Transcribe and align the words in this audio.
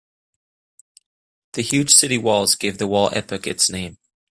The 1.53 1.61
huge 1.61 1.91
city 1.91 2.17
walls 2.17 2.55
gave 2.55 2.79
the 2.79 2.87
wall 2.87 3.11
epoch 3.13 3.45
its 3.45 3.69
name. 3.69 3.99